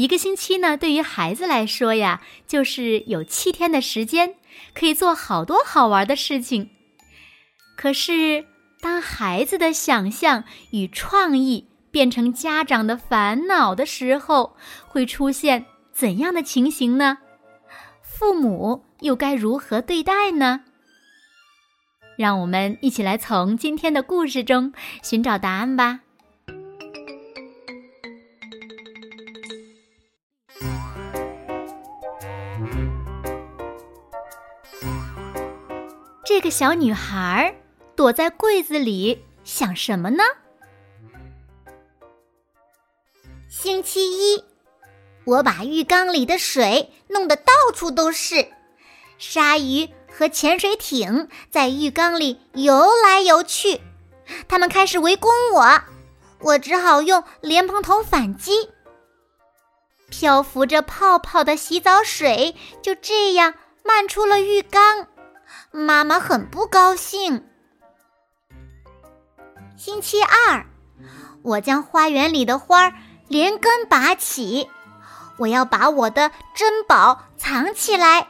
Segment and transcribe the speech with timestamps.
[0.00, 4.36] 一个星期呢，对于孩子来说呀，就是有七天的时间，
[4.72, 6.70] 可以做好多好玩的事情。
[7.76, 8.46] 可是，
[8.80, 14.56] 当孩子的想象与创意变成家长的烦恼的时候，
[14.88, 17.18] 会出现怎样的情形呢？
[18.02, 20.62] 父母又该如何对待呢？
[22.16, 24.72] 让我们一起来从今天的故事中
[25.02, 26.00] 寻找答案吧。
[36.30, 37.56] 这个小女孩
[37.96, 40.22] 躲在柜子里想什么呢？
[43.48, 44.44] 星期一，
[45.24, 48.46] 我把浴缸里的水弄得到处都是，
[49.18, 53.80] 鲨鱼和潜水艇在浴缸里游来游去，
[54.46, 55.82] 他们开始围攻我，
[56.42, 58.70] 我只好用莲蓬头反击。
[60.08, 65.08] 漂浮着泡泡的洗澡水就这样漫出了浴缸。
[65.70, 67.46] 妈妈很不高兴。
[69.76, 70.66] 星期二，
[71.42, 72.92] 我将花园里的花
[73.28, 74.68] 连根拔起，
[75.38, 78.28] 我要把我的珍宝藏起来，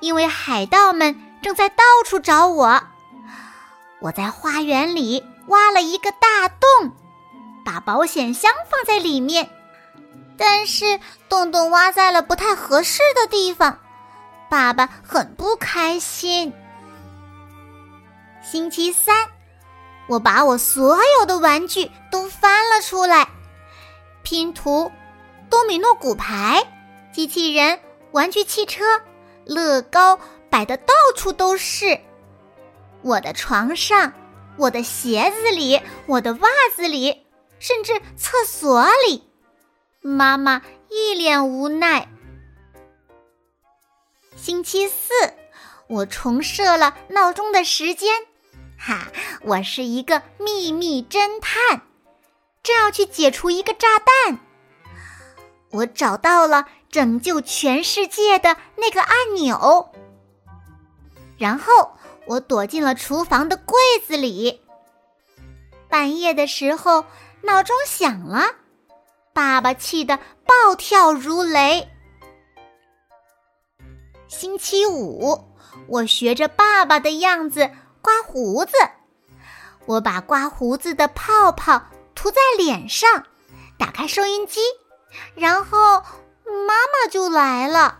[0.00, 2.82] 因为海盗们正在到处找我。
[4.00, 6.92] 我在花园里挖了一个大洞，
[7.64, 9.50] 把保险箱放在里面，
[10.38, 13.78] 但是洞洞挖在了不太合适的地方，
[14.48, 16.52] 爸爸很不开心。
[18.42, 19.14] 星期三，
[20.08, 23.28] 我把我所有的玩具都翻了出来，
[24.22, 24.90] 拼图、
[25.50, 26.66] 多米诺骨牌、
[27.12, 27.78] 机器人、
[28.12, 28.84] 玩具汽车、
[29.44, 32.00] 乐高摆的到处都是。
[33.02, 34.12] 我的床上、
[34.56, 37.26] 我的鞋子里、我的袜子里，
[37.58, 39.30] 甚至厕所里，
[40.00, 42.08] 妈妈一脸无奈。
[44.48, 45.12] 星期四，
[45.88, 48.10] 我重设了闹钟的时间。
[48.78, 49.08] 哈！
[49.42, 51.82] 我是一个秘密侦探，
[52.62, 54.40] 正要去解除一个炸弹。
[55.70, 59.92] 我找到了拯救全世界的那个按钮，
[61.36, 61.92] 然后
[62.24, 63.76] 我躲进了厨房的柜
[64.06, 64.62] 子里。
[65.90, 67.04] 半夜的时候，
[67.42, 68.54] 闹钟响了，
[69.34, 70.16] 爸爸气得
[70.46, 71.90] 暴跳如雷。
[74.28, 75.42] 星期五，
[75.88, 77.70] 我学着爸爸的样子。
[78.00, 78.72] 刮胡子，
[79.86, 81.82] 我把刮胡子的泡泡
[82.14, 83.24] 涂在脸上，
[83.76, 84.60] 打开收音机，
[85.34, 85.78] 然后
[86.44, 87.98] 妈妈就来了。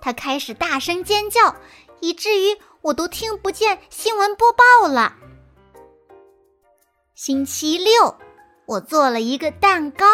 [0.00, 1.56] 她开始大声尖叫，
[2.00, 5.16] 以至于我都听不见新闻播报了。
[7.14, 8.16] 星期六，
[8.66, 10.06] 我做了一个蛋糕，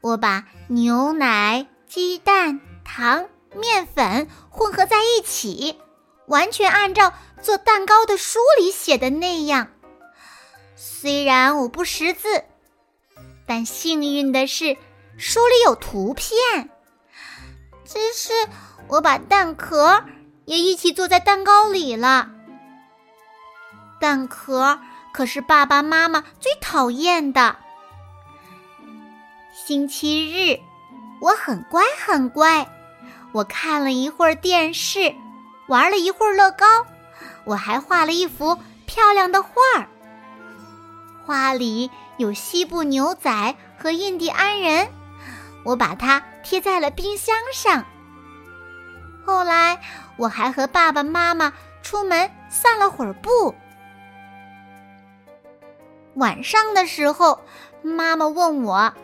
[0.00, 5.80] 我把牛奶、鸡蛋、糖、面粉混合在一起。
[6.26, 9.68] 完全按照做蛋糕的书里写的那样。
[10.76, 12.44] 虽然我不识字，
[13.46, 14.76] 但幸运的是
[15.16, 16.68] 书里有图片。
[17.86, 18.32] 只是
[18.88, 20.04] 我把蛋壳
[20.44, 22.30] 也一起做在蛋糕里了。
[23.98, 24.78] 蛋壳
[25.14, 27.56] 可是爸爸妈妈最讨厌的。
[29.66, 30.60] 星期日，
[31.22, 32.68] 我很乖很乖，
[33.38, 35.14] 我看了一会儿电视。
[35.68, 36.86] 玩了一会儿乐高，
[37.44, 39.86] 我还画了一幅漂亮的画儿。
[41.24, 44.88] 画里有西部牛仔和印第安人，
[45.62, 47.84] 我把它贴在了冰箱上。
[49.26, 49.78] 后来
[50.16, 51.52] 我还和爸爸妈妈
[51.82, 53.54] 出门散了会儿步。
[56.14, 57.40] 晚上的时候，
[57.82, 58.94] 妈妈问我：“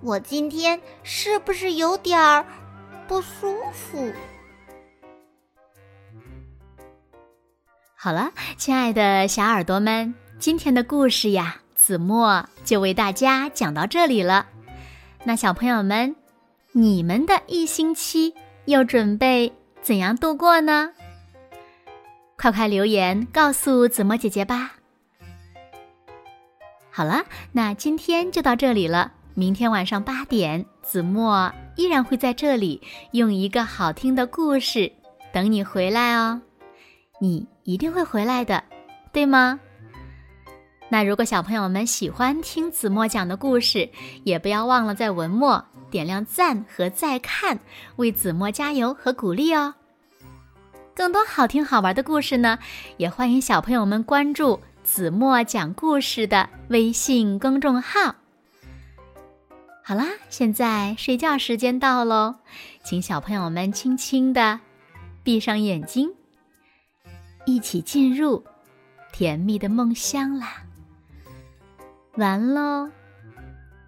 [0.00, 2.46] 我今天是不是有点儿
[3.08, 4.12] 不舒服？”
[7.96, 14.46] 好了，亲爱的小耳朵们，今天的故事呀，子墨就为大家讲到这里了。
[15.24, 16.14] 那小朋友们，
[16.72, 18.34] 你们的一星期
[18.66, 20.92] 又准备怎样度过呢？
[22.36, 24.74] 快快留言告诉子墨姐姐吧。
[26.90, 29.12] 好了，那今天就到这里了。
[29.32, 32.80] 明天晚上八点，子墨依然会在这里
[33.12, 34.92] 用一个好听的故事
[35.32, 36.40] 等你回来哦。
[37.20, 38.62] 你一定会回来的，
[39.12, 39.60] 对吗？
[40.88, 43.88] 那如果小朋友们喜欢听子墨讲的故事，
[44.22, 47.58] 也不要忘了在文末点亮赞和再看，
[47.96, 49.74] 为子墨加油和鼓励哦。
[50.94, 52.58] 更多好听好玩的故事呢，
[52.98, 58.14] 也欢迎小朋友们关注子墨讲故事的微信公众号。
[59.86, 62.36] 好啦，现在睡觉时间到喽，
[62.82, 64.58] 请小朋友们轻轻的
[65.22, 66.10] 闭上眼睛，
[67.44, 68.42] 一起进入
[69.12, 70.64] 甜蜜的梦乡啦。
[72.14, 72.88] 完喽，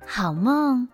[0.06, 0.87] 好梦。